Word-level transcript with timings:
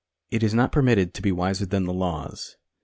It 0.31 0.41
is 0.41 0.55
not 0.55 0.71
permitted 0.71 1.13
to 1.13 1.21
be 1.21 1.31
wiser 1.31 1.67
than 1.67 1.83
the 1.83 1.93
laws. 1.93 2.57